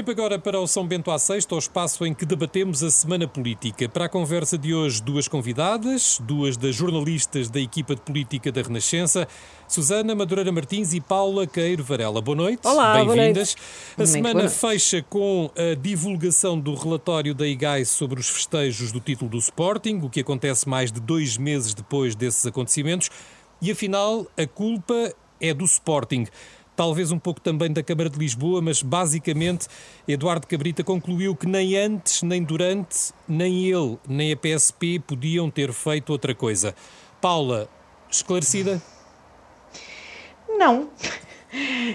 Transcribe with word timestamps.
Tempo 0.00 0.12
agora 0.12 0.38
para 0.38 0.58
o 0.58 0.66
São 0.66 0.86
Bento 0.86 1.10
à 1.10 1.18
Sexta, 1.18 1.54
o 1.54 1.58
espaço 1.58 2.06
em 2.06 2.14
que 2.14 2.24
debatemos 2.24 2.82
a 2.82 2.90
semana 2.90 3.28
política. 3.28 3.86
Para 3.86 4.06
a 4.06 4.08
conversa 4.08 4.56
de 4.56 4.72
hoje, 4.72 5.02
duas 5.02 5.28
convidadas, 5.28 6.18
duas 6.22 6.56
das 6.56 6.74
jornalistas 6.74 7.50
da 7.50 7.60
equipa 7.60 7.94
de 7.94 8.00
política 8.00 8.50
da 8.50 8.62
Renascença, 8.62 9.28
Susana 9.68 10.14
Madureira 10.14 10.50
Martins 10.50 10.94
e 10.94 11.02
Paula 11.02 11.46
Queiro 11.46 11.84
Varela. 11.84 12.22
Boa 12.22 12.34
noite, 12.34 12.66
Olá, 12.66 13.04
bem-vindas. 13.04 13.54
A 13.98 14.06
semana 14.06 14.48
fecha 14.48 15.02
com 15.02 15.50
a 15.54 15.74
divulgação 15.74 16.58
do 16.58 16.74
relatório 16.74 17.34
da 17.34 17.46
IGAI 17.46 17.84
sobre 17.84 18.18
os 18.18 18.28
festejos 18.30 18.92
do 18.92 19.00
título 19.00 19.30
do 19.30 19.36
Sporting, 19.36 20.00
o 20.02 20.08
que 20.08 20.20
acontece 20.20 20.66
mais 20.66 20.90
de 20.90 20.98
dois 20.98 21.36
meses 21.36 21.74
depois 21.74 22.14
desses 22.14 22.46
acontecimentos. 22.46 23.10
E 23.60 23.70
afinal, 23.70 24.26
a 24.34 24.46
culpa 24.46 25.14
é 25.38 25.52
do 25.52 25.66
Sporting 25.66 26.26
talvez 26.80 27.12
um 27.12 27.18
pouco 27.18 27.42
também 27.42 27.70
da 27.70 27.82
Câmara 27.82 28.08
de 28.08 28.18
Lisboa, 28.18 28.62
mas 28.62 28.82
basicamente 28.82 29.68
Eduardo 30.08 30.46
Cabrita 30.46 30.82
concluiu 30.82 31.36
que 31.36 31.46
nem 31.46 31.76
antes, 31.76 32.22
nem 32.22 32.42
durante, 32.42 33.12
nem 33.28 33.66
ele, 33.66 33.98
nem 34.08 34.32
a 34.32 34.36
PSP 34.36 34.98
podiam 34.98 35.50
ter 35.50 35.74
feito 35.74 36.08
outra 36.08 36.34
coisa. 36.34 36.74
Paula, 37.20 37.68
esclarecida? 38.10 38.80
Não. 40.48 40.88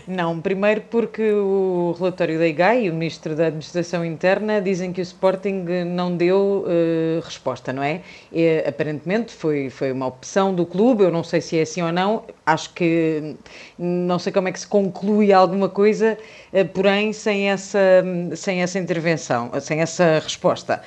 Não, 0.08 0.41
primeiro 0.41 0.82
porque 0.82 1.32
o 1.32 1.95
relatório 1.98 2.38
da 2.38 2.48
IGAI 2.48 2.86
e 2.86 2.90
o 2.90 2.94
Ministro 2.94 3.36
da 3.36 3.48
Administração 3.48 4.04
Interna 4.04 4.62
dizem 4.62 4.91
que 4.91 5.00
o 5.00 5.04
Sporting 5.04 5.66
não 5.86 6.16
deu 6.16 6.66
uh, 6.68 7.22
resposta, 7.23 7.72
não 7.72 7.81
é? 7.81 8.02
E, 8.31 8.59
aparentemente 8.68 9.34
foi, 9.34 9.70
foi 9.70 9.91
uma 9.91 10.08
opção 10.08 10.54
do 10.54 10.66
clube, 10.66 11.04
eu 11.04 11.12
não 11.12 11.23
sei 11.23 11.40
se 11.40 11.58
é 11.58 11.62
assim 11.62 11.81
ou 11.81 11.91
não, 11.91 12.23
acho 12.45 12.73
que 12.73 13.36
não 13.78 14.20
sei 14.20 14.34
como 14.34 14.50
é 14.50 14.52
que 14.52 14.59
se 14.59 14.68
conclui 14.68 15.31
alguma 15.31 15.70
coisa, 15.70 16.17
uh, 16.52 16.66
porém 16.70 17.14
sem 17.14 17.50
essa, 17.50 18.03
sem 18.36 18.62
essa 18.62 18.78
intervenção, 18.78 19.52
sem 19.62 19.80
essa 19.80 20.20
resposta. 20.20 20.81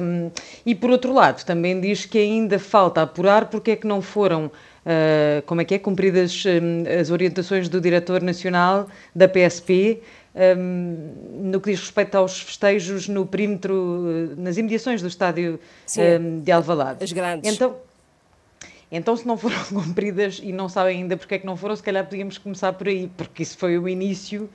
Um, 0.00 0.30
e 0.66 0.74
por 0.74 0.90
outro 0.90 1.12
lado, 1.12 1.44
também 1.44 1.80
diz 1.80 2.06
que 2.06 2.18
ainda 2.18 2.58
falta 2.58 3.02
apurar 3.02 3.46
porque 3.46 3.72
é 3.72 3.76
que 3.76 3.86
não 3.86 4.02
foram 4.02 4.50
Uh, 4.80 5.42
como 5.44 5.60
é 5.60 5.64
que 5.64 5.74
é, 5.74 5.78
cumpridas 5.78 6.42
um, 6.46 7.00
as 7.00 7.10
orientações 7.10 7.68
do 7.68 7.80
Diretor 7.80 8.22
Nacional 8.22 8.88
da 9.14 9.28
PSP 9.28 10.00
um, 10.34 11.50
no 11.50 11.60
que 11.60 11.70
diz 11.70 11.80
respeito 11.80 12.14
aos 12.16 12.40
festejos 12.40 13.06
no 13.06 13.26
perímetro, 13.26 13.74
uh, 13.74 14.40
nas 14.40 14.56
imediações 14.56 15.02
do 15.02 15.08
estádio 15.08 15.60
um, 15.98 16.40
de 16.40 16.50
Alvalade. 16.50 17.04
As 17.04 17.12
grandes. 17.12 17.52
Então, 17.52 17.76
então, 18.90 19.16
se 19.16 19.26
não 19.26 19.36
foram 19.36 19.62
cumpridas 19.68 20.40
e 20.42 20.50
não 20.50 20.68
sabem 20.68 21.02
ainda 21.02 21.16
porque 21.16 21.34
é 21.34 21.38
que 21.38 21.46
não 21.46 21.56
foram, 21.56 21.76
se 21.76 21.82
calhar 21.82 22.04
podíamos 22.04 22.38
começar 22.38 22.72
por 22.72 22.88
aí, 22.88 23.10
porque 23.16 23.42
isso 23.42 23.58
foi 23.58 23.78
o 23.78 23.88
início 23.88 24.48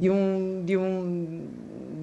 de, 0.00 0.10
um, 0.10 0.62
de, 0.64 0.76
um, 0.76 1.48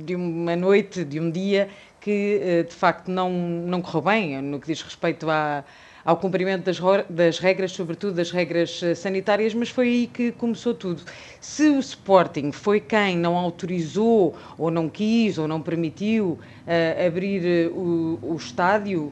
de 0.06 0.16
uma 0.16 0.56
noite, 0.56 1.04
de 1.04 1.20
um 1.20 1.30
dia 1.30 1.70
que 2.00 2.39
uh, 2.42 2.70
de 2.70 2.76
facto 2.76 3.10
não, 3.10 3.32
não 3.32 3.82
correu 3.82 4.02
bem 4.02 4.42
no 4.42 4.60
que 4.60 4.67
diz 4.67 4.82
respeito 4.82 5.30
à 5.30 5.64
ao 6.06 6.16
cumprimento 6.17 6.64
das, 6.64 6.80
das, 7.09 7.39
regras, 7.39 7.72
sobretudo 7.72 8.14
das 8.14 8.30
regras 8.30 8.80
eh, 8.84 8.94
sanitárias, 8.94 9.56
mas 9.56 9.70
foi 9.70 9.88
aí 9.88 10.08
que 10.08 10.31
começou 10.34 10.75
tudo. 10.75 11.02
Se 11.42 11.67
o 11.67 11.80
Sporting 11.80 12.52
foi 12.52 12.80
quem 12.80 13.17
não 13.17 13.36
autorizou, 13.36 14.38
ou 14.56 14.70
não 14.70 14.88
quis, 14.88 15.39
ou 15.39 15.48
não 15.48 15.59
permitiu 15.59 16.38
uh, 16.67 17.08
abrir 17.08 17.72
uh, 17.72 17.76
o, 17.76 18.20
o, 18.22 18.36
estádio, 18.36 19.11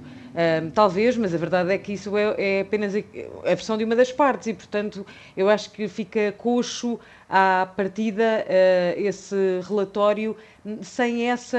talvez, 0.73 1.15
mas 1.15 1.33
a 1.33 1.37
verdade 1.37 1.71
é 1.71 1.77
que 1.77 1.93
isso 1.93 2.15
é, 2.17 2.35
é 2.37 2.61
apenas 2.61 2.95
a, 2.95 2.99
a, 2.99 3.49
versão 3.49 3.77
de 3.77 3.83
uma 3.83 3.95
das 3.95 4.11
partes 4.11 4.47
e, 4.47 4.53
portanto, 4.53 5.05
eu 5.37 5.47
acho 5.49 5.71
que 5.71 5.87
fica 5.87 6.31
coxo 6.37 6.99
à 7.35 7.65
partida 7.65 8.45
esse 8.95 9.35
relatório 9.67 10.35
sem, 10.81 11.29
essa, 11.29 11.57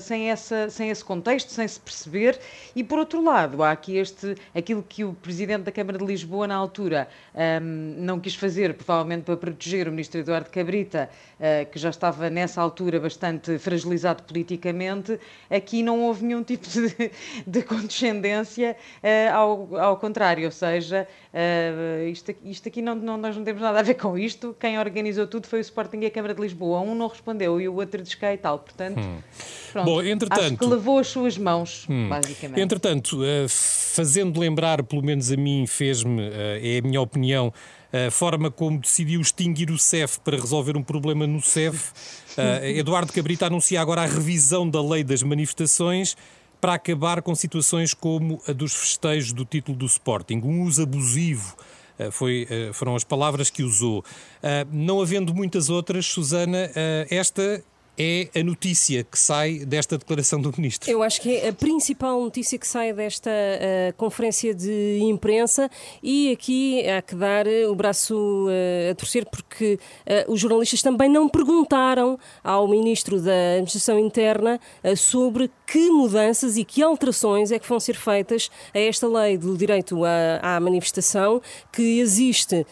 sem, 0.00 0.30
essa, 0.30 0.70
sem 0.70 0.90
esse 0.90 1.04
contexto, 1.04 1.50
sem 1.50 1.68
se 1.68 1.78
perceber. 1.78 2.38
E 2.74 2.82
por 2.82 2.98
outro 2.98 3.22
lado, 3.22 3.62
há 3.62 3.70
aqui 3.72 3.96
este, 3.96 4.36
aquilo 4.54 4.82
que 4.82 5.04
o 5.04 5.12
Presidente 5.12 5.64
da 5.64 5.72
Câmara 5.72 5.98
de 5.98 6.04
Lisboa, 6.04 6.46
na 6.46 6.54
altura, 6.54 7.08
um, 7.34 7.94
não 7.98 8.18
quis 8.18 8.34
fazer, 8.34 8.74
provavelmente 8.74 9.24
para 9.24 9.36
proteger 9.36 9.86
o 9.86 9.90
Ministro 9.90 10.20
Eduardo 10.20 10.50
Cabrita, 10.50 11.10
uh, 11.38 11.70
que 11.70 11.78
já 11.78 11.90
estava 11.90 12.30
nessa 12.30 12.60
altura 12.62 12.98
bastante 12.98 13.58
fragilizado 13.58 14.22
politicamente. 14.22 15.18
Aqui 15.50 15.82
não 15.82 16.00
houve 16.02 16.24
nenhum 16.24 16.42
tipo 16.44 16.66
de, 16.68 17.10
de 17.46 17.62
condescendência, 17.62 18.76
uh, 19.02 19.34
ao, 19.34 19.76
ao 19.76 19.96
contrário, 19.98 20.46
ou 20.46 20.52
seja, 20.52 21.06
isto, 22.10 22.34
isto 22.42 22.68
aqui 22.68 22.80
não, 22.80 22.94
não, 22.94 23.16
nós 23.16 23.36
não 23.36 23.44
temos 23.44 23.60
nada 23.60 23.78
a 23.78 23.82
ver 23.82 23.94
com 23.94 24.18
isto. 24.18 24.56
Quem 24.58 24.78
organizou 25.08 25.26
tudo 25.26 25.46
foi 25.46 25.58
o 25.58 25.62
Sporting 25.62 25.98
e 26.00 26.06
a 26.06 26.10
Câmara 26.10 26.34
de 26.34 26.40
Lisboa. 26.40 26.80
Um 26.80 26.94
não 26.94 27.08
respondeu 27.08 27.60
e 27.60 27.68
o 27.68 27.74
outro 27.74 28.02
descai 28.02 28.34
e 28.34 28.38
tal. 28.38 28.58
Portanto, 28.58 29.00
hum. 29.00 29.18
pronto, 29.72 29.84
Bom, 29.84 30.02
entretanto, 30.02 30.40
acho 30.40 30.56
que 30.56 30.64
lavou 30.64 30.98
as 30.98 31.08
suas 31.08 31.38
mãos, 31.38 31.86
hum. 31.88 32.08
basicamente. 32.08 32.60
Entretanto, 32.60 33.20
uh, 33.22 33.48
fazendo 33.48 34.38
lembrar, 34.38 34.82
pelo 34.82 35.02
menos 35.02 35.32
a 35.32 35.36
mim, 35.36 35.66
fez-me, 35.66 36.22
uh, 36.22 36.32
é 36.62 36.78
a 36.78 36.82
minha 36.82 37.00
opinião, 37.00 37.52
a 37.92 38.10
forma 38.10 38.50
como 38.50 38.78
decidiu 38.78 39.20
extinguir 39.20 39.70
o 39.70 39.78
CEF 39.78 40.20
para 40.20 40.36
resolver 40.36 40.76
um 40.76 40.82
problema 40.82 41.26
no 41.26 41.40
CEF. 41.40 41.92
Eduardo 42.76 43.12
Cabrita 43.12 43.46
anuncia 43.46 43.80
agora 43.80 44.02
a 44.02 44.06
revisão 44.06 44.68
da 44.68 44.80
lei 44.82 45.02
das 45.02 45.22
manifestações 45.22 46.16
para 46.60 46.74
acabar 46.74 47.22
com 47.22 47.34
situações 47.34 47.94
como 47.94 48.40
a 48.46 48.52
dos 48.52 48.74
festejos 48.74 49.32
do 49.32 49.44
título 49.44 49.76
do 49.76 49.86
Sporting. 49.86 50.40
Um 50.44 50.62
uso 50.62 50.82
abusivo 50.82 51.56
foi, 52.10 52.46
foram 52.72 52.94
as 52.94 53.04
palavras 53.04 53.50
que 53.50 53.62
usou. 53.62 54.04
Não 54.72 55.00
havendo 55.00 55.34
muitas 55.34 55.68
outras, 55.68 56.06
Susana, 56.06 56.70
esta 57.10 57.62
é 57.98 58.28
a 58.38 58.44
notícia 58.44 59.02
que 59.02 59.18
sai 59.18 59.58
desta 59.66 59.98
declaração 59.98 60.40
do 60.40 60.54
Ministro? 60.56 60.88
Eu 60.88 61.02
acho 61.02 61.20
que 61.20 61.34
é 61.34 61.48
a 61.48 61.52
principal 61.52 62.22
notícia 62.22 62.56
que 62.56 62.66
sai 62.66 62.92
desta 62.92 63.30
uh, 63.30 63.92
conferência 63.96 64.54
de 64.54 65.00
imprensa 65.02 65.68
e 66.00 66.30
aqui 66.30 66.88
há 66.88 67.02
que 67.02 67.16
dar 67.16 67.46
o 67.68 67.74
braço 67.74 68.46
uh, 68.46 68.92
a 68.92 68.94
torcer 68.94 69.26
porque 69.26 69.80
uh, 70.06 70.32
os 70.32 70.40
jornalistas 70.40 70.80
também 70.80 71.08
não 71.08 71.28
perguntaram 71.28 72.16
ao 72.44 72.68
Ministro 72.68 73.20
da 73.20 73.54
Administração 73.54 73.98
Interna 73.98 74.60
sobre 74.96 75.50
que 75.66 75.90
mudanças 75.90 76.56
e 76.56 76.64
que 76.64 76.82
alterações 76.82 77.50
é 77.50 77.58
que 77.58 77.68
vão 77.68 77.80
ser 77.80 77.96
feitas 77.96 78.50
a 78.72 78.78
esta 78.78 79.08
lei 79.08 79.36
do 79.36 79.56
direito 79.56 80.04
à, 80.04 80.56
à 80.56 80.60
manifestação 80.60 81.42
que 81.72 81.98
existe 81.98 82.66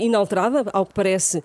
inalterada, 0.00 0.64
ao 0.72 0.86
que 0.86 0.94
parece, 0.94 1.42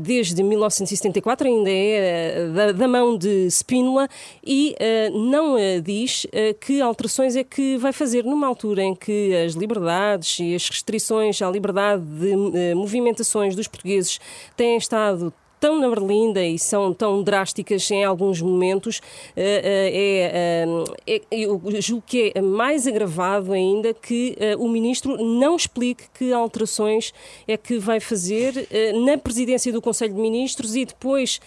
desde 0.00 0.42
1974, 0.42 1.46
ainda 1.46 1.70
é 1.70 2.29
da, 2.54 2.72
da, 2.72 2.88
mão 2.88 3.16
de 3.16 3.46
Spínola 3.50 4.08
e 4.44 4.74
uh, 4.80 5.18
não 5.18 5.54
uh, 5.54 5.80
diz 5.82 6.24
uh, 6.24 6.54
que 6.60 6.80
alterações 6.80 7.36
é 7.36 7.44
que 7.44 7.76
vai 7.76 7.92
fazer 7.92 8.24
numa 8.24 8.46
altura 8.46 8.82
em 8.82 8.94
que 8.94 9.34
as 9.34 9.54
liberdades 9.54 10.38
e 10.40 10.54
as 10.54 10.68
restrições 10.68 11.40
à 11.42 11.50
liberdade 11.50 12.02
de 12.02 12.74
movimentações 12.74 13.54
dos 13.54 13.68
portugueses 13.68 14.18
têm 14.56 14.76
estado 14.76 15.32
tão 15.60 15.78
na 15.78 15.88
berlinda 15.88 16.42
e 16.44 16.58
são 16.58 16.92
tão 16.92 17.22
drásticas 17.22 17.88
em 17.90 18.04
alguns 18.04 18.40
momentos, 18.40 19.00
é, 19.36 20.66
é, 21.06 21.16
eu 21.30 21.60
julgo 21.80 22.02
que 22.06 22.32
é 22.34 22.40
mais 22.40 22.86
agravado 22.86 23.52
ainda 23.52 23.92
que 23.94 24.36
o 24.58 24.68
Ministro 24.68 25.16
não 25.22 25.54
explique 25.56 26.04
que 26.14 26.32
alterações 26.32 27.12
é 27.46 27.56
que 27.56 27.78
vai 27.78 28.00
fazer 28.00 28.68
na 29.04 29.18
presidência 29.18 29.72
do 29.72 29.82
Conselho 29.82 30.14
de 30.14 30.20
Ministros 30.20 30.74
e 30.74 30.84
depois 30.84 31.40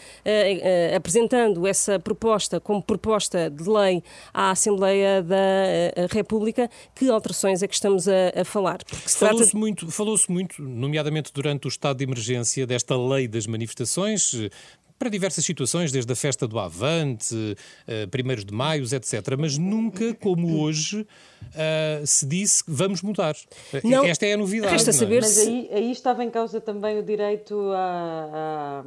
apresentando 0.96 1.66
essa 1.66 2.00
proposta 2.00 2.59
como 2.59 2.81
proposta 2.81 3.50
de 3.50 3.68
lei 3.69 4.03
à 4.34 4.52
Assembleia 4.52 5.22
da 5.22 6.07
República, 6.12 6.69
que 6.96 7.09
alterações 7.09 7.63
é 7.63 7.68
que 7.68 7.73
estamos 7.73 8.07
a, 8.07 8.41
a 8.41 8.46
falar? 8.46 8.79
Falou-se 8.88 9.18
trata... 9.18 9.57
muito, 9.57 9.91
falou 9.91 10.16
muito, 10.29 10.62
nomeadamente 10.62 11.31
durante 11.34 11.68
o 11.68 11.69
estado 11.69 11.97
de 11.97 12.03
emergência, 12.03 12.68
desta 12.68 12.96
lei 12.96 13.28
das 13.28 13.47
manifestações, 13.47 14.03
para 15.03 15.09
diversas 15.09 15.44
situações, 15.44 15.91
desde 15.91 16.14
a 16.14 16.16
festa 16.16 16.47
do 16.47 16.58
Avante, 16.58 17.35
uh, 17.35 18.08
primeiros 18.09 18.46
de 18.46 18.53
maio, 18.53 18.84
etc. 18.84 19.35
Mas 19.38 19.58
nunca, 19.58 20.14
como 20.14 20.61
hoje, 20.61 21.02
uh, 21.02 22.08
se 22.08 22.26
disse 22.26 22.64
que 22.64 22.72
vamos 22.72 23.02
mudar. 23.02 23.35
Não, 23.84 24.05
Esta 24.05 24.26
é 24.26 24.34
a 24.34 24.38
novidade. 24.38 24.72
Resta 24.72 24.91
é? 24.91 24.94
saber 24.94 25.22
Mas 25.22 25.38
aí, 25.40 25.70
aí, 25.73 25.91
estava 25.91 26.23
em 26.23 26.29
causa 26.29 26.61
também 26.61 26.97
o 26.97 27.03
direito 27.03 27.70
à, 27.73 28.85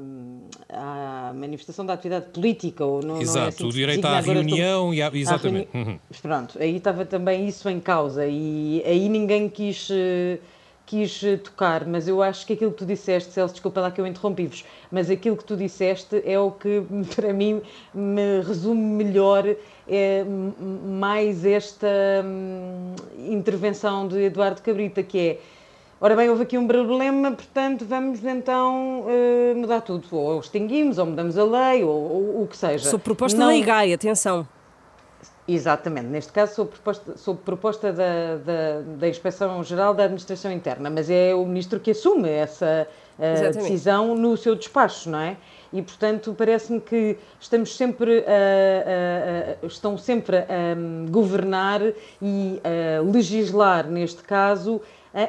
à, 0.70 1.28
à 1.28 1.34
manifestação 1.34 1.84
da 1.84 1.92
atividade 1.92 2.30
política. 2.30 2.82
Ou 2.82 3.02
não, 3.02 3.20
Exato, 3.20 3.38
não 3.38 3.44
é 3.44 3.48
assim 3.48 3.66
o 3.66 3.72
direito 3.72 4.06
à 4.06 4.20
reunião 4.20 4.94
e 4.94 5.02
à, 5.02 5.10
exatamente. 5.12 5.68
À 5.68 5.76
reuni... 5.76 5.90
uhum. 5.92 5.98
Pronto, 6.22 6.58
aí 6.58 6.76
estava 6.76 7.04
também 7.04 7.46
isso 7.46 7.68
em 7.68 7.78
causa 7.78 8.26
e 8.26 8.82
aí 8.86 9.06
ninguém 9.10 9.50
quis... 9.50 9.90
Uh, 9.90 10.55
quis 10.86 11.20
tocar, 11.42 11.84
mas 11.84 12.06
eu 12.06 12.22
acho 12.22 12.46
que 12.46 12.52
aquilo 12.52 12.70
que 12.70 12.78
tu 12.78 12.86
disseste, 12.86 13.32
Celso, 13.32 13.54
desculpa 13.54 13.80
lá 13.80 13.90
que 13.90 14.00
eu 14.00 14.06
interrompi-vos, 14.06 14.64
mas 14.90 15.10
aquilo 15.10 15.36
que 15.36 15.44
tu 15.44 15.56
disseste 15.56 16.22
é 16.24 16.38
o 16.38 16.52
que 16.52 16.82
para 17.14 17.32
mim 17.32 17.60
me 17.92 18.40
resume 18.40 19.04
melhor 19.04 19.44
é, 19.88 20.24
mais 20.24 21.44
esta 21.44 21.88
hum, 22.24 22.94
intervenção 23.18 24.06
de 24.06 24.22
Eduardo 24.22 24.62
Cabrita, 24.62 25.02
que 25.02 25.18
é 25.18 25.38
Ora 25.98 26.14
bem, 26.14 26.28
houve 26.28 26.42
aqui 26.42 26.58
um 26.58 26.66
problema, 26.66 27.32
portanto 27.32 27.86
vamos 27.86 28.22
então 28.22 29.00
uh, 29.00 29.56
mudar 29.56 29.80
tudo. 29.80 30.06
Ou 30.14 30.38
extinguimos, 30.40 30.98
ou 30.98 31.06
mudamos 31.06 31.38
a 31.38 31.44
lei, 31.44 31.82
ou, 31.84 31.90
ou 31.90 32.42
o 32.42 32.46
que 32.46 32.54
seja. 32.54 32.90
Sob 32.90 33.02
proposta 33.02 33.38
Não... 33.38 33.46
da 33.46 33.56
IGAI, 33.56 33.94
atenção. 33.94 34.46
Exatamente, 35.48 36.06
neste 36.08 36.32
caso 36.32 36.54
sob 36.54 36.70
proposta, 36.70 37.16
sob 37.16 37.40
proposta 37.44 37.92
da, 37.92 38.36
da, 38.36 38.80
da 38.98 39.08
Inspeção-Geral 39.08 39.94
da 39.94 40.02
Administração 40.02 40.50
Interna, 40.50 40.90
mas 40.90 41.08
é 41.08 41.32
o 41.34 41.46
Ministro 41.46 41.78
que 41.78 41.92
assume 41.92 42.28
essa 42.28 42.88
uh, 43.16 43.52
decisão 43.52 44.16
no 44.16 44.36
seu 44.36 44.56
despacho, 44.56 45.08
não 45.08 45.20
é? 45.20 45.36
E, 45.72 45.80
portanto, 45.82 46.34
parece-me 46.36 46.80
que 46.80 47.16
estamos 47.38 47.76
sempre 47.76 48.24
a, 48.26 49.62
a, 49.62 49.64
a, 49.64 49.66
estão 49.66 49.96
sempre 49.96 50.38
a 50.38 50.74
governar 51.10 51.80
e 52.20 52.60
a 52.64 53.02
legislar, 53.02 53.86
neste 53.86 54.22
caso, 54.24 54.80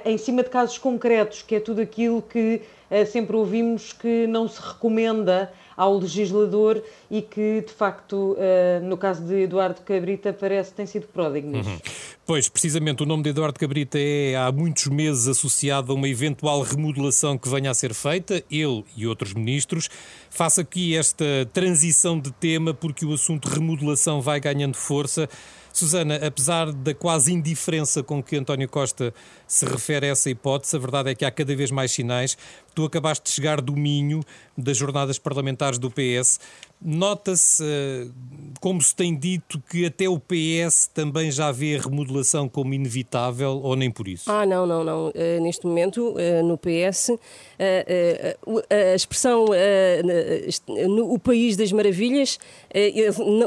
em 0.05 0.17
cima 0.17 0.43
de 0.43 0.49
casos 0.49 0.77
concretos, 0.77 1.41
que 1.41 1.55
é 1.55 1.59
tudo 1.59 1.81
aquilo 1.81 2.21
que 2.21 2.61
eh, 2.89 3.05
sempre 3.05 3.35
ouvimos 3.35 3.93
que 3.93 4.27
não 4.27 4.47
se 4.47 4.61
recomenda 4.61 5.51
ao 5.75 5.97
legislador 5.97 6.81
e 7.11 7.21
que, 7.21 7.61
de 7.61 7.71
facto, 7.71 8.35
eh, 8.39 8.79
no 8.83 8.97
caso 8.97 9.23
de 9.23 9.43
Eduardo 9.43 9.81
Cabrita, 9.81 10.33
parece 10.33 10.71
que 10.71 10.77
tem 10.77 10.85
sido 10.85 11.07
pródigo 11.07 11.47
nisso. 11.47 11.69
Uhum. 11.69 11.79
Pois, 12.25 12.49
precisamente, 12.49 13.03
o 13.03 13.05
nome 13.05 13.23
de 13.23 13.29
Eduardo 13.29 13.59
Cabrita 13.59 13.97
é 13.99 14.35
há 14.35 14.51
muitos 14.51 14.87
meses 14.87 15.27
associado 15.27 15.91
a 15.91 15.95
uma 15.95 16.09
eventual 16.09 16.61
remodelação 16.61 17.37
que 17.37 17.47
venha 17.47 17.69
a 17.69 17.73
ser 17.73 17.93
feita, 17.93 18.43
ele 18.49 18.83
e 18.95 19.05
outros 19.05 19.33
ministros. 19.33 19.89
Faço 20.29 20.59
aqui 20.59 20.95
esta 20.97 21.25
transição 21.53 22.19
de 22.19 22.31
tema 22.31 22.73
porque 22.73 23.05
o 23.05 23.13
assunto 23.13 23.47
remodelação 23.47 24.21
vai 24.21 24.39
ganhando 24.39 24.75
força. 24.75 25.29
Susana, 25.77 26.15
apesar 26.15 26.71
da 26.71 26.93
quase 26.93 27.31
indiferença 27.31 28.01
com 28.01 28.21
que 28.23 28.35
António 28.35 28.67
Costa 28.67 29.13
se 29.47 29.65
refere 29.65 30.07
a 30.07 30.09
essa 30.09 30.29
hipótese, 30.29 30.75
a 30.75 30.79
verdade 30.79 31.11
é 31.11 31.15
que 31.15 31.23
há 31.23 31.31
cada 31.31 31.55
vez 31.55 31.69
mais 31.69 31.91
sinais. 31.91 32.37
Tu 32.77 32.85
acabaste 32.85 33.23
de 33.23 33.31
chegar 33.31 33.59
do 33.59 33.75
Minho, 33.75 34.21
das 34.55 34.77
jornadas 34.77 35.17
parlamentares 35.17 35.79
do 35.79 35.89
PS. 35.89 36.39
Nota-se, 36.79 37.63
eh, 37.63 38.07
como 38.61 38.79
se 38.79 38.95
tem 38.95 39.17
dito, 39.17 39.59
que 39.67 39.87
até 39.87 40.07
o 40.07 40.19
PS 40.19 40.85
também 40.93 41.31
já 41.31 41.51
vê 41.51 41.75
a 41.75 41.81
remodelação 41.81 42.47
como 42.47 42.75
inevitável 42.75 43.59
ou 43.63 43.75
nem 43.75 43.89
por 43.89 44.07
isso? 44.07 44.31
Ah, 44.31 44.45
não, 44.45 44.67
não, 44.67 44.83
não. 44.83 45.07
Uh, 45.07 45.41
neste 45.41 45.65
momento, 45.65 46.11
uh, 46.11 46.45
no 46.45 46.55
PS, 46.55 47.13
a 48.69 48.93
expressão 48.93 49.45
o 51.03 51.17
país 51.17 51.57
das 51.57 51.71
maravilhas, 51.71 52.37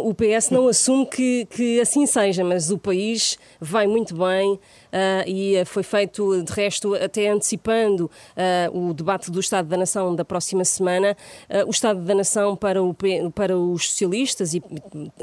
o 0.03 0.12
PS 0.12 0.50
não 0.50 0.67
assume 0.67 1.06
que, 1.06 1.47
que 1.50 1.81
assim 1.81 2.05
seja, 2.05 2.43
mas 2.43 2.69
o 2.73 2.79
país 2.79 3.38
vai 3.61 3.87
muito 3.87 4.12
bem. 4.17 4.59
Uh, 4.91 5.23
e 5.27 5.65
foi 5.65 5.83
feito, 5.83 6.43
de 6.43 6.53
resto, 6.53 6.95
até 6.95 7.29
antecipando 7.29 8.11
uh, 8.75 8.89
o 8.89 8.93
debate 8.93 9.31
do 9.31 9.39
Estado 9.39 9.69
da 9.69 9.77
Nação 9.77 10.15
da 10.15 10.25
próxima 10.25 10.65
semana, 10.65 11.17
uh, 11.49 11.67
o 11.67 11.71
Estado 11.71 12.01
da 12.01 12.15
Nação 12.15 12.57
para, 12.57 12.83
o, 12.83 12.95
para 13.35 13.57
os 13.57 13.91
socialistas 13.91 14.55
e 14.55 14.63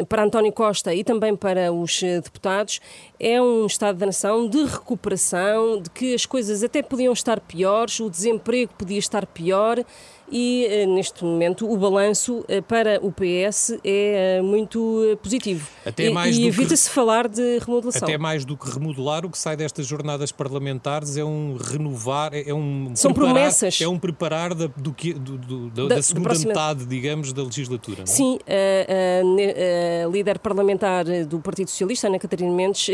para 0.08 0.24
António 0.24 0.54
Costa 0.54 0.94
e 0.94 1.04
também 1.04 1.36
para 1.36 1.72
os 1.72 2.02
deputados 2.02 2.80
é 3.20 3.42
um 3.42 3.66
Estado 3.66 3.98
da 3.98 4.06
Nação 4.06 4.48
de 4.48 4.64
recuperação, 4.64 5.82
de 5.82 5.90
que 5.90 6.14
as 6.14 6.26
coisas 6.26 6.64
até 6.64 6.82
podiam 6.82 7.12
estar 7.12 7.40
piores, 7.40 8.00
o 8.00 8.10
desemprego 8.10 8.74
podia 8.78 9.00
estar 9.00 9.26
pior 9.26 9.84
e 10.30 10.66
eh, 10.66 10.86
neste 10.86 11.24
momento 11.24 11.72
o 11.72 11.78
balanço 11.78 12.44
eh, 12.48 12.60
para 12.60 13.00
o 13.02 13.12
PS 13.12 13.78
é 13.84 14.38
eh, 14.38 14.42
muito 14.42 15.18
positivo. 15.24 15.68
Até 15.86 16.10
mais 16.10 16.36
e, 16.38 16.42
e 16.42 16.48
evita-se 16.48 16.90
falar 16.90 17.28
de 17.30 17.60
remodelação. 17.60 18.08
Até 18.08 18.18
mais 18.18 18.44
do 18.44 18.58
que 18.58 18.70
remodelar, 18.70 19.26
o 19.26 19.30
que 19.30 19.38
sai 19.38 19.56
destas 19.56 19.86
jornadas 19.86 20.32
parlamentares 20.32 21.16
é 21.16 21.24
um 21.24 21.56
renovar, 21.56 22.32
é 22.34 22.54
um 22.54 22.92
São 22.94 23.14
preparar, 23.14 23.36
promessas. 23.36 23.80
É 23.82 23.88
um 23.88 23.98
preparar 23.98 24.54
da, 24.54 24.68
do 24.68 24.94
que, 24.94 25.14
do, 25.14 25.38
do, 25.38 25.70
da, 25.70 25.96
da, 25.96 26.02
segunda 26.02 26.38
metade, 26.38 26.86
digamos, 26.86 27.32
da 27.32 27.44
legislatura. 27.44 28.04
É? 28.04 28.06
Sim, 28.06 28.38
a, 28.46 30.04
a, 30.04 30.06
a, 30.06 30.10
líder 30.10 30.40
parlamentar 30.40 31.06
do 31.26 31.40
Partido 31.40 31.70
Socialista, 31.70 32.08
Ana 32.08 32.20
Catarina 32.20 32.52
Mendes, 32.52 32.88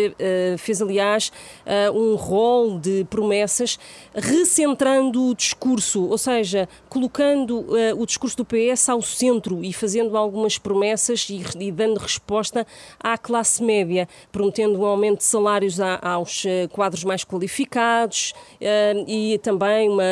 fez 0.58 0.82
aliás 0.82 1.32
um 1.94 2.16
rol 2.16 2.80
de 2.80 3.06
promessas 3.06 3.80
recentrando 4.14 5.30
o 5.30 5.36
discurso, 5.36 6.04
ou 6.06 6.18
seja, 6.18 6.68
colocando 6.90 7.23
colocando 7.24 7.60
uh, 7.62 8.02
o 8.02 8.06
discurso 8.06 8.38
do 8.38 8.46
PS 8.46 8.90
ao 8.90 9.02
centro 9.02 9.64
e 9.64 9.72
fazendo 9.72 10.18
algumas 10.18 10.58
promessas 10.58 11.28
e, 11.30 11.42
e 11.60 11.72
dando 11.72 11.98
resposta 11.98 12.68
à 13.00 13.18
classe 13.18 13.64
média, 13.64 14.08
prometendo 14.32 14.80
um 14.80 14.86
aumento 14.86 15.20
de 15.20 15.24
salários 15.24 15.80
a, 15.80 16.00
aos 16.02 16.44
uh, 16.44 16.68
quadros 16.70 17.04
mais 17.04 17.24
qualificados 17.24 18.34
uh, 18.60 19.06
e 19.08 19.38
também 19.40 19.90
uma, 19.90 20.04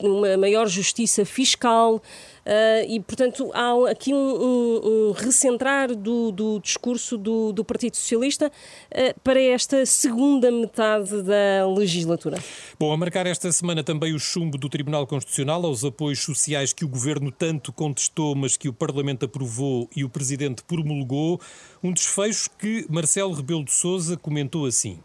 uma 0.00 0.36
maior 0.36 0.68
justiça 0.68 1.24
fiscal. 1.24 2.00
Uh, 2.44 2.82
e, 2.88 3.00
portanto, 3.00 3.52
há 3.54 3.90
aqui 3.90 4.12
um, 4.12 4.16
um, 4.16 4.80
um 4.82 5.12
recentrar 5.12 5.94
do, 5.94 6.32
do 6.32 6.58
discurso 6.58 7.16
do, 7.16 7.52
do, 7.52 7.64
Partido 7.64 7.96
Socialista 7.96 8.48
uh, 8.48 9.20
para 9.22 9.40
esta 9.40 9.86
segunda 9.86 10.50
metade 10.50 11.22
da 11.22 11.66
legislatura. 11.68 12.38
Bom, 12.78 12.92
a 12.92 12.96
marcar 12.96 13.26
esta 13.26 13.52
semana 13.52 13.84
também 13.84 14.12
o 14.12 14.18
chumbo 14.18 14.58
do 14.58 14.68
Tribunal 14.68 15.06
Constitucional 15.06 15.64
aos 15.64 15.84
apoios 15.84 16.20
sociais 16.20 16.72
que 16.72 16.84
o 16.84 16.88
Governo 16.88 17.30
tanto 17.30 17.72
contestou, 17.72 18.34
mas 18.34 18.56
que 18.56 18.68
o 18.68 18.72
Parlamento 18.72 19.24
aprovou 19.24 19.88
e 19.94 20.02
o 20.02 20.08
Presidente 20.08 20.64
promulgou. 20.64 21.40
Um 21.82 21.92
desfecho 21.92 22.50
que 22.58 22.84
Marcelo 22.90 23.34
Rebelo 23.34 23.64
de 23.64 23.72
Sousa 23.72 24.16
comentou 24.16 24.66
assim. 24.66 24.98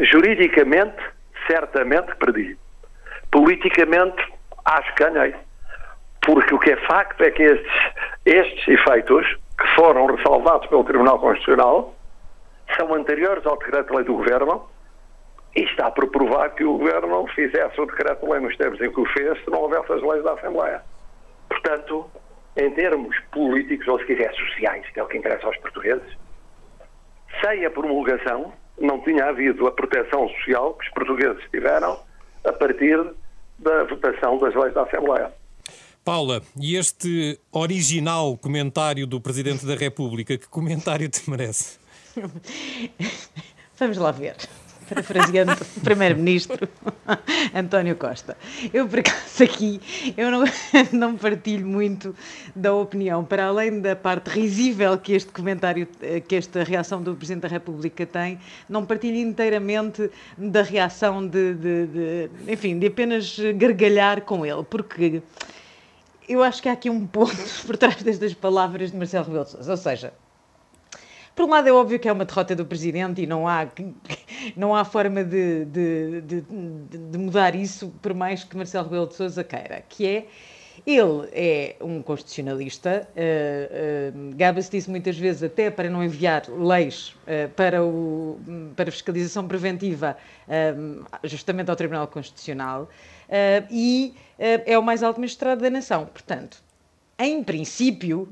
Juridicamente, 0.00 1.02
certamente 1.48 2.14
perdi. 2.16 2.56
Politicamente, 3.30 4.22
acho 4.64 4.94
que 4.94 5.04
ganhei. 5.04 5.34
Porque 6.26 6.52
o 6.52 6.58
que 6.58 6.72
é 6.72 6.76
facto 6.88 7.22
é 7.22 7.30
que 7.30 7.42
estes, 7.44 7.72
estes 8.24 8.68
efeitos, 8.68 9.24
que 9.56 9.66
foram 9.76 10.06
ressalvados 10.06 10.66
pelo 10.66 10.82
Tribunal 10.82 11.20
Constitucional, 11.20 11.94
são 12.76 12.92
anteriores 12.92 13.46
ao 13.46 13.56
decreto-lei 13.56 14.04
do 14.04 14.14
Governo 14.14 14.68
e 15.54 15.62
está 15.62 15.88
por 15.90 16.10
provar 16.10 16.50
que 16.50 16.64
o 16.64 16.78
Governo 16.78 17.26
fizesse 17.28 17.80
o 17.80 17.86
decreto-lei 17.86 18.40
nos 18.40 18.56
termos 18.56 18.80
em 18.80 18.90
que 18.90 19.00
o 19.00 19.06
fez 19.06 19.42
se 19.44 19.50
não 19.50 19.60
houvesse 19.60 19.92
as 19.92 20.02
leis 20.02 20.24
da 20.24 20.32
Assembleia. 20.32 20.82
Portanto, 21.48 22.10
em 22.56 22.70
termos 22.72 23.16
políticos, 23.30 23.86
ou 23.86 23.98
se 24.00 24.06
quiser 24.06 24.34
sociais, 24.34 24.84
que 24.90 24.98
é 24.98 25.02
o 25.04 25.06
que 25.06 25.18
interessa 25.18 25.46
aos 25.46 25.56
portugueses, 25.58 26.18
sem 27.40 27.64
a 27.64 27.70
promulgação 27.70 28.52
não 28.80 29.00
tinha 29.00 29.26
havido 29.26 29.66
a 29.68 29.70
proteção 29.70 30.28
social 30.30 30.74
que 30.74 30.86
os 30.86 30.92
portugueses 30.92 31.42
tiveram 31.50 32.00
a 32.44 32.52
partir 32.52 32.98
da 33.60 33.84
votação 33.84 34.38
das 34.38 34.54
leis 34.54 34.74
da 34.74 34.82
Assembleia. 34.82 35.32
Paula, 36.06 36.40
e 36.56 36.76
este 36.76 37.36
original 37.50 38.38
comentário 38.38 39.08
do 39.08 39.20
Presidente 39.20 39.66
da 39.66 39.74
República, 39.74 40.38
que 40.38 40.46
comentário 40.46 41.08
te 41.08 41.28
merece? 41.28 41.78
Vamos 43.76 43.96
lá 43.96 44.12
ver. 44.12 44.36
Parafraseando 44.88 45.54
o 45.76 45.80
Primeiro-Ministro 45.80 46.68
António 47.52 47.96
Costa. 47.96 48.36
Eu, 48.72 48.86
por 48.86 49.00
acaso, 49.00 49.42
aqui 49.42 49.80
eu 50.16 50.30
não, 50.30 50.44
não 50.92 51.16
partilho 51.16 51.66
muito 51.66 52.14
da 52.54 52.72
opinião, 52.72 53.24
para 53.24 53.46
além 53.46 53.80
da 53.80 53.96
parte 53.96 54.30
risível 54.30 54.96
que 54.98 55.12
este 55.12 55.32
comentário, 55.32 55.88
que 56.28 56.36
esta 56.36 56.62
reação 56.62 57.02
do 57.02 57.16
Presidente 57.16 57.42
da 57.42 57.48
República 57.48 58.06
tem, 58.06 58.38
não 58.68 58.86
partilho 58.86 59.16
inteiramente 59.16 60.08
da 60.38 60.62
reação 60.62 61.26
de, 61.26 61.52
de, 61.54 61.86
de 61.88 62.30
enfim, 62.46 62.78
de 62.78 62.86
apenas 62.86 63.36
gargalhar 63.56 64.20
com 64.20 64.46
ele, 64.46 64.62
porque 64.62 65.20
eu 66.28 66.42
acho 66.42 66.62
que 66.62 66.68
há 66.68 66.72
aqui 66.72 66.90
um 66.90 67.06
ponto 67.06 67.36
por 67.66 67.76
trás 67.76 68.02
destas 68.02 68.34
palavras 68.34 68.90
de 68.90 68.96
Marcelo 68.96 69.26
Rebelo 69.26 69.44
de 69.44 69.50
Sousa. 69.52 69.70
Ou 69.70 69.76
seja, 69.76 70.12
por 71.34 71.44
um 71.44 71.50
lado 71.50 71.68
é 71.68 71.72
óbvio 71.72 71.98
que 71.98 72.08
é 72.08 72.12
uma 72.12 72.24
derrota 72.24 72.54
do 72.54 72.64
Presidente 72.64 73.22
e 73.22 73.26
não 73.26 73.46
há, 73.46 73.66
não 74.56 74.74
há 74.74 74.84
forma 74.84 75.22
de, 75.22 75.64
de, 75.66 76.20
de, 76.22 76.40
de 76.40 77.18
mudar 77.18 77.54
isso, 77.54 77.92
por 78.00 78.14
mais 78.14 78.44
que 78.44 78.56
Marcelo 78.56 78.84
Rebelo 78.84 79.06
de 79.06 79.14
Sousa 79.14 79.44
queira, 79.44 79.84
que 79.88 80.06
é 80.06 80.26
ele 80.86 81.28
é 81.32 81.76
um 81.80 82.00
constitucionalista, 82.00 83.08
uh, 83.16 84.16
uh, 84.16 84.36
gaba-se 84.36 84.70
disso 84.70 84.88
muitas 84.88 85.18
vezes 85.18 85.42
até 85.42 85.68
para 85.68 85.90
não 85.90 86.04
enviar 86.04 86.44
leis 86.48 87.08
uh, 87.08 87.48
para, 87.56 87.84
o, 87.84 88.38
para 88.76 88.92
fiscalização 88.92 89.48
preventiva 89.48 90.16
justamente 91.24 91.70
ao 91.70 91.76
Tribunal 91.76 92.06
Constitucional 92.06 92.88
e 93.68 94.14
é 94.38 94.78
o 94.78 94.82
mais 94.82 95.02
alto 95.02 95.20
magistrado 95.20 95.60
da 95.60 95.68
nação. 95.68 96.06
Portanto, 96.06 96.62
em 97.18 97.42
princípio, 97.42 98.28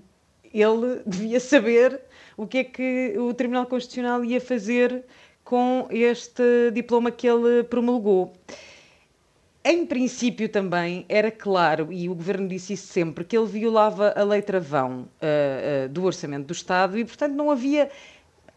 ele 0.53 1.03
devia 1.05 1.41
saber 1.41 2.01
o 2.37 2.47
que 2.47 2.59
é 2.59 2.65
que 2.65 3.15
o 3.19 3.35
Tribunal 3.35 3.67
Constitucional 3.67 4.25
ia 4.25 4.41
fazer 4.41 5.03
com 5.43 5.89
este 5.91 6.71
diploma 6.73 7.11
que 7.11 7.27
ele 7.27 7.65
promulgou. 7.65 8.33
Em 9.67 9.87
princípio, 9.87 10.47
também 10.47 11.07
era 11.09 11.31
claro, 11.31 11.91
e 11.91 12.07
o 12.07 12.15
governo 12.15 12.47
disse 12.47 12.75
isso 12.75 12.93
sempre, 12.93 13.25
que 13.25 13.35
ele 13.35 13.47
violava 13.47 14.13
a 14.15 14.23
lei 14.23 14.43
travão 14.43 15.03
uh, 15.03 15.87
uh, 15.87 15.89
do 15.89 16.05
Orçamento 16.05 16.49
do 16.49 16.53
Estado 16.53 16.99
e, 16.99 17.05
portanto, 17.05 17.33
não 17.33 17.51
havia, 17.51 17.91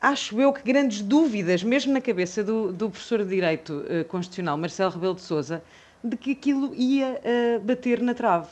acho 0.02 0.42
eu, 0.42 0.52
que 0.52 0.62
grandes 0.64 1.02
dúvidas, 1.02 1.64
mesmo 1.64 1.94
na 1.94 2.02
cabeça 2.02 2.44
do, 2.44 2.74
do 2.74 2.90
professor 2.90 3.24
de 3.24 3.30
Direito 3.30 3.86
uh, 3.86 4.04
Constitucional, 4.10 4.58
Marcelo 4.58 4.92
Rebelo 4.92 5.16
de 5.16 5.22
Souza, 5.22 5.64
de 6.04 6.18
que 6.18 6.32
aquilo 6.32 6.76
ia 6.76 7.22
uh, 7.24 7.60
bater 7.62 8.02
na 8.02 8.14
trave. 8.14 8.50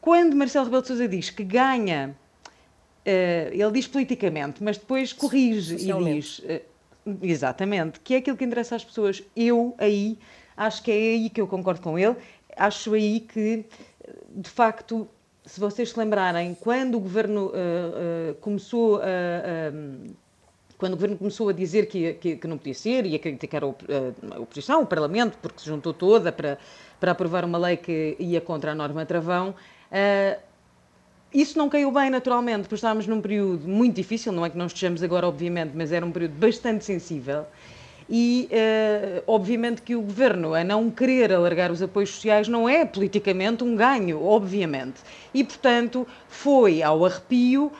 Quando 0.00 0.34
Marcelo 0.34 0.64
Rebelo 0.64 0.80
de 0.80 0.88
Sousa 0.88 1.06
diz 1.06 1.28
que 1.28 1.44
ganha, 1.44 2.16
uh, 3.06 3.52
ele 3.52 3.72
diz 3.72 3.86
politicamente, 3.86 4.62
mas 4.62 4.78
depois 4.78 5.12
corrige 5.12 5.74
e 5.74 6.04
diz 6.14 6.38
uh, 6.38 6.62
exatamente 7.20 8.00
que 8.00 8.14
é 8.14 8.16
aquilo 8.16 8.38
que 8.38 8.44
interessa 8.44 8.74
às 8.74 8.84
pessoas. 8.84 9.22
Eu 9.36 9.74
aí 9.76 10.18
acho 10.56 10.82
que 10.82 10.90
é 10.90 10.94
aí 10.94 11.30
que 11.30 11.40
eu 11.40 11.46
concordo 11.46 11.80
com 11.80 11.98
ele. 11.98 12.16
Acho 12.56 12.94
aí 12.94 13.20
que, 13.20 13.64
de 14.30 14.50
facto, 14.50 15.08
se 15.44 15.58
vocês 15.58 15.90
se 15.90 15.98
lembrarem, 15.98 16.54
quando 16.54 16.96
o 16.96 17.00
governo 17.00 17.52
começou 18.40 18.98
a, 18.98 19.02
a 19.02 19.72
quando 20.82 20.94
o 20.94 20.96
governo 20.96 21.16
começou 21.16 21.48
a 21.48 21.52
dizer 21.52 21.86
que, 21.86 22.14
que, 22.14 22.34
que 22.34 22.48
não 22.48 22.58
podia 22.58 22.74
ser 22.74 23.06
e 23.06 23.14
a 23.14 23.18
criticar 23.20 23.62
a, 23.62 23.66
a, 23.68 24.40
oposição, 24.40 24.82
o 24.82 24.86
Parlamento, 24.86 25.38
porque 25.40 25.60
se 25.60 25.66
juntou 25.66 25.94
toda 25.94 26.32
para, 26.32 26.58
para 26.98 27.12
aprovar 27.12 27.44
uma 27.44 27.56
lei 27.56 27.76
que 27.76 28.16
ia 28.18 28.40
contra 28.40 28.72
a 28.72 28.74
norma 28.74 29.06
travão, 29.06 29.50
uh, 29.50 30.42
isso 31.32 31.56
não 31.56 31.68
caiu 31.68 31.92
bem 31.92 32.10
naturalmente, 32.10 32.62
porque 32.62 32.74
estávamos 32.74 33.06
num 33.06 33.20
período 33.20 33.68
muito 33.68 33.94
difícil, 33.94 34.32
não 34.32 34.44
é 34.44 34.50
que 34.50 34.58
não 34.58 34.66
estejamos 34.66 35.04
agora, 35.04 35.28
obviamente, 35.28 35.70
mas 35.72 35.92
era 35.92 36.04
um 36.04 36.10
período 36.10 36.34
bastante 36.34 36.84
sensível 36.84 37.46
e 38.08 38.48
uh, 38.50 39.22
obviamente 39.26 39.82
que 39.82 39.94
o 39.94 40.02
governo 40.02 40.54
a 40.54 40.62
não 40.64 40.90
querer 40.90 41.32
alargar 41.32 41.70
os 41.70 41.82
apoios 41.82 42.10
sociais 42.10 42.48
não 42.48 42.68
é 42.68 42.84
politicamente 42.84 43.64
um 43.64 43.76
ganho, 43.76 44.24
obviamente. 44.24 45.00
E 45.32 45.42
portanto 45.42 46.06
foi 46.28 46.82
ao 46.82 47.04
arrepio, 47.04 47.64
uh, 47.64 47.70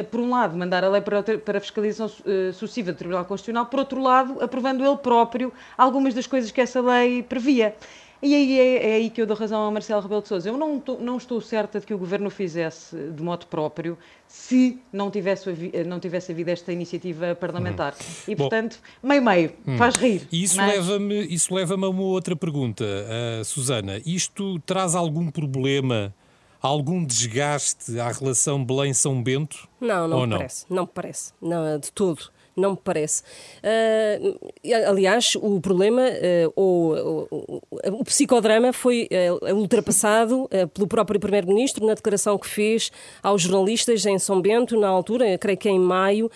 uh, 0.00 0.04
por 0.04 0.20
um 0.20 0.30
lado, 0.30 0.56
mandar 0.56 0.84
a 0.84 0.88
lei 0.88 1.00
para, 1.00 1.22
para 1.22 1.58
a 1.58 1.60
fiscalização 1.60 2.08
sucessiva 2.52 2.92
do 2.92 2.98
Tribunal 2.98 3.24
Constitucional, 3.24 3.66
por 3.66 3.80
outro 3.80 4.02
lado, 4.02 4.38
aprovando 4.40 4.84
ele 4.84 4.96
próprio 4.96 5.52
algumas 5.76 6.14
das 6.14 6.26
coisas 6.26 6.50
que 6.50 6.60
essa 6.60 6.80
lei 6.80 7.22
previa. 7.22 7.74
E 8.20 8.34
aí 8.34 8.58
é, 8.58 8.90
é, 8.90 8.94
aí 8.96 9.10
que 9.10 9.22
eu 9.22 9.26
dou 9.26 9.36
razão 9.36 9.60
ao 9.60 9.70
Marcelo 9.70 10.02
Rebelo 10.02 10.22
de 10.22 10.28
Sousa. 10.28 10.48
Eu 10.48 10.56
não, 10.56 10.80
tô, 10.80 10.96
não 10.96 11.16
estou 11.16 11.40
certa 11.40 11.78
de 11.78 11.86
que 11.86 11.94
o 11.94 11.98
Governo 11.98 12.28
fizesse 12.30 12.96
de 12.96 13.22
modo 13.22 13.46
próprio 13.46 13.96
se 14.26 14.78
não 14.92 15.10
tivesse, 15.10 15.48
não 15.86 16.00
tivesse 16.00 16.32
havido 16.32 16.50
esta 16.50 16.72
iniciativa 16.72 17.34
parlamentar. 17.34 17.94
Hum. 17.94 18.04
E, 18.26 18.36
portanto, 18.36 18.78
meio-meio, 19.02 19.52
hum. 19.66 19.76
faz 19.78 19.94
rir. 19.94 20.26
E 20.32 20.42
isso 20.42 20.56
mas... 20.56 20.74
leva-me 20.74 21.26
isso 21.26 21.54
leva 21.54 21.74
a 21.74 21.88
uma 21.88 22.02
outra 22.02 22.34
pergunta, 22.34 22.84
uh, 22.84 23.44
Susana. 23.44 24.00
Isto 24.04 24.58
traz 24.60 24.94
algum 24.94 25.30
problema 25.30 26.12
algum 26.60 27.04
desgaste 27.04 28.00
à 28.00 28.10
relação 28.10 28.64
Belém-São 28.64 29.22
Bento? 29.22 29.68
Não, 29.80 30.08
não 30.08 30.20
me 30.22 30.26
não? 30.26 30.38
parece. 30.38 30.66
Não 30.68 30.82
me 30.82 30.90
parece. 30.92 31.32
Não, 31.40 31.78
de 31.78 31.92
todo 31.92 32.30
não 32.58 32.72
me 32.72 32.78
parece. 32.82 33.22
Uh, 33.62 34.38
aliás, 34.86 35.34
o 35.36 35.60
problema, 35.60 36.02
uh, 36.02 36.52
ou, 36.54 37.28
o, 37.30 37.62
o 38.00 38.04
psicodrama 38.04 38.72
foi 38.72 39.08
uh, 39.42 39.54
ultrapassado 39.54 40.48
pelo 40.74 40.86
próprio 40.86 41.20
Primeiro-Ministro 41.20 41.86
na 41.86 41.94
declaração 41.94 42.38
que 42.38 42.48
fez 42.48 42.90
aos 43.22 43.42
jornalistas 43.42 44.04
em 44.06 44.18
São 44.18 44.40
Bento, 44.40 44.78
na 44.78 44.88
altura, 44.88 45.38
creio 45.38 45.58
que 45.58 45.68
em 45.68 45.78
maio, 45.78 46.30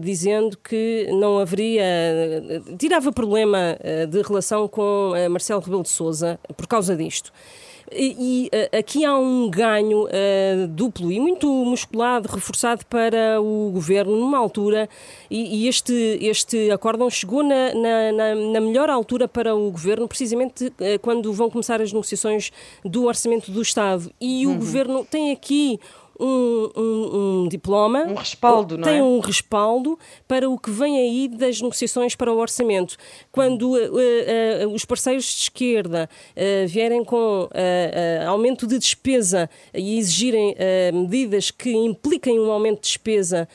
dizendo 0.00 0.56
que 0.58 1.08
não 1.12 1.38
haveria. 1.38 1.84
tirava 2.78 3.12
problema 3.12 3.78
de 4.08 4.22
relação 4.22 4.68
com 4.68 5.12
Marcelo 5.30 5.60
Rebelo 5.60 5.82
de 5.82 5.90
Souza 5.90 6.38
por 6.56 6.66
causa 6.66 6.96
disto. 6.96 7.32
E, 7.92 8.50
e 8.50 8.76
aqui 8.76 9.04
há 9.04 9.16
um 9.16 9.50
ganho 9.50 10.04
uh, 10.04 10.68
duplo 10.68 11.12
e 11.12 11.20
muito 11.20 11.46
musculado, 11.64 12.28
reforçado 12.28 12.84
para 12.86 13.40
o 13.40 13.70
governo 13.72 14.16
numa 14.16 14.38
altura, 14.38 14.88
e, 15.30 15.43
e 15.44 15.68
este, 15.68 15.92
este 16.20 16.70
acórdão 16.70 17.08
chegou 17.10 17.42
na, 17.42 17.74
na, 17.74 18.12
na, 18.12 18.34
na, 18.34 18.60
melhor 18.60 18.88
altura 18.90 19.28
para 19.28 19.54
o 19.54 19.70
governo, 19.70 20.08
precisamente 20.08 20.66
uh, 20.66 20.98
quando 21.00 21.32
vão 21.32 21.50
começar 21.50 21.80
as 21.80 21.92
negociações 21.92 22.50
do 22.84 23.04
orçamento 23.04 23.50
do 23.50 23.62
Estado. 23.62 24.10
E 24.20 24.46
uhum. 24.46 24.54
o 24.54 24.58
governo 24.58 25.04
tem 25.04 25.32
aqui 25.32 25.78
um, 26.18 26.70
um, 26.76 27.42
um, 27.42 27.48
diploma. 27.48 28.04
Um 28.04 28.14
respaldo, 28.14 28.76
não 28.76 28.84
tem 28.84 28.98
é? 28.98 29.02
um 29.02 29.20
respaldo 29.20 29.98
para 30.26 30.48
o 30.48 30.58
que 30.58 30.70
vem 30.70 30.98
aí 30.98 31.28
das 31.28 31.60
negociações 31.60 32.14
para 32.14 32.32
o 32.32 32.38
orçamento. 32.38 32.96
Quando 33.32 33.72
uh, 33.72 33.76
uh, 33.76 34.68
uh, 34.68 34.74
os 34.74 34.84
parceiros 34.84 35.24
de 35.24 35.42
esquerda 35.42 36.08
vierem 36.66 37.04
com 37.04 37.48
aumento 38.26 38.66
de 38.66 38.78
despesa 38.78 39.48
e 39.72 39.98
exigirem 39.98 40.54
medidas 40.92 41.50
que 41.50 41.70
impliquem 41.70 42.38
um 42.38 42.50
aumento 42.50 42.76
de 42.76 42.88
despesa 42.88 43.48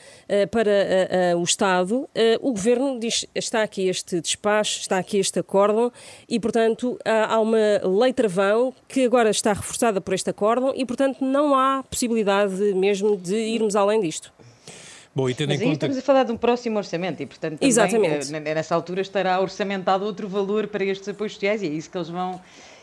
para 0.50 1.36
o 1.38 1.42
Estado, 1.42 2.08
o 2.40 2.52
Governo 2.52 2.98
diz 2.98 3.26
está 3.34 3.62
aqui 3.62 3.88
este 3.88 4.20
despacho, 4.20 4.80
está 4.80 4.98
aqui 4.98 5.18
este 5.18 5.38
acórdão 5.38 5.92
e, 6.28 6.38
portanto, 6.38 6.98
há, 7.04 7.34
há 7.34 7.40
uma 7.40 7.58
lei 8.00 8.12
travão 8.12 8.72
que 8.88 9.04
agora 9.04 9.30
está 9.30 9.52
reforçada 9.52 10.00
por 10.00 10.14
este 10.14 10.30
acórdão 10.30 10.72
e, 10.74 10.84
portanto, 10.84 11.24
não 11.24 11.54
há 11.54 11.82
possibilidade 11.82 12.49
necessidade 12.50 12.74
mesmo 12.74 13.16
de 13.16 13.36
irmos 13.36 13.76
além 13.76 14.00
disto. 14.00 14.32
Bom, 15.14 15.28
e 15.28 15.34
tendo 15.34 15.48
Mas 15.48 15.60
em 15.60 15.64
conta... 15.64 15.74
estamos 15.74 15.98
a 15.98 16.02
falar 16.02 16.24
de 16.24 16.32
um 16.32 16.36
próximo 16.36 16.78
orçamento 16.78 17.20
e, 17.20 17.26
portanto, 17.26 17.58
também, 17.58 17.68
Exatamente. 17.68 18.34
Eh, 18.34 18.54
nessa 18.54 18.74
altura 18.74 19.00
estará 19.00 19.40
orçamentado 19.40 20.04
outro 20.04 20.28
valor 20.28 20.68
para 20.68 20.84
estes 20.84 21.08
apoios 21.08 21.32
sociais 21.32 21.62
e 21.62 21.66
é 21.66 21.70
isso 21.70 21.90
que 21.90 21.98
eles 21.98 22.08
vão, 22.08 22.40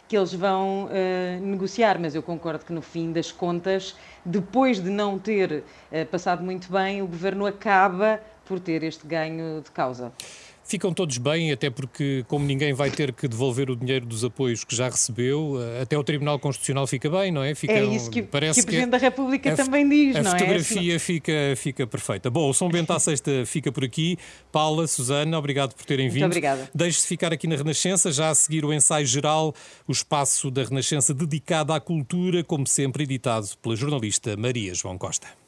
que 0.09 0.17
eles 0.17 0.33
vão 0.33 0.85
uh, 0.85 1.41
negociar. 1.41 1.97
Mas 1.97 2.15
eu 2.15 2.21
concordo 2.21 2.65
que, 2.65 2.73
no 2.73 2.81
fim 2.81 3.13
das 3.13 3.31
contas, 3.31 3.95
depois 4.25 4.81
de 4.81 4.89
não 4.89 5.17
ter 5.17 5.63
uh, 5.89 6.05
passado 6.07 6.43
muito 6.43 6.69
bem, 6.69 7.01
o 7.01 7.07
Governo 7.07 7.45
acaba 7.45 8.19
por 8.43 8.59
ter 8.59 8.83
este 8.83 9.07
ganho 9.07 9.61
de 9.61 9.71
causa. 9.71 10.11
Ficam 10.67 10.93
todos 10.93 11.17
bem, 11.17 11.53
até 11.53 11.69
porque, 11.69 12.25
como 12.27 12.45
ninguém 12.45 12.73
vai 12.73 12.91
ter 12.91 13.13
que 13.13 13.25
devolver 13.25 13.69
o 13.69 13.75
dinheiro 13.75 14.05
dos 14.05 14.25
apoios 14.25 14.65
que 14.65 14.75
já 14.75 14.89
recebeu, 14.89 15.57
eh, 15.61 15.83
até 15.83 15.97
o 15.97 16.03
Tribunal 16.03 16.37
Constitucional 16.39 16.85
fica 16.85 17.09
bem, 17.09 17.31
não 17.31 17.41
é? 17.41 17.55
Fica, 17.55 17.71
é 17.71 17.85
isso 17.85 18.11
que, 18.11 18.21
parece 18.21 18.55
que 18.55 18.61
o 18.61 18.65
Presidente 18.65 18.85
que 18.87 18.91
da 18.91 18.97
República 18.97 19.55
também 19.55 19.87
diz, 19.87 20.15
não 20.15 20.23
é? 20.23 20.27
A 20.27 20.37
fotografia 20.37 20.99
fica, 20.99 21.33
fica 21.55 21.87
perfeita. 21.87 22.29
Bom, 22.29 22.49
o 22.49 22.53
São 22.53 22.67
Bento 22.67 22.91
à 22.91 22.99
Sexta 22.99 23.45
fica 23.45 23.71
por 23.71 23.85
aqui. 23.85 24.17
Paula, 24.51 24.85
Susana, 24.87 25.39
obrigado 25.39 25.73
por 25.73 25.85
terem 25.85 26.09
vindo. 26.09 26.23
Muito 26.23 26.33
obrigada. 26.33 26.69
Deixe-se 26.75 27.07
ficar 27.07 27.31
aqui 27.31 27.47
na 27.47 27.55
Renascença, 27.55 28.11
já 28.11 28.29
a 28.29 28.35
seguir 28.35 28.65
o 28.65 28.73
ensaio 28.73 29.05
geral, 29.05 29.55
o 29.87 29.93
espaço 29.93 30.51
da 30.51 30.65
Renascença 30.65 31.13
dedicado 31.13 31.71
à 31.71 31.79
cultura, 31.79 32.43
como 32.43 32.67
sempre 32.67 33.03
editado 33.03 33.47
pela 33.61 33.75
jornalista 33.75 34.35
Maria 34.35 34.73
João 34.75 34.97
Costa. 34.97 35.46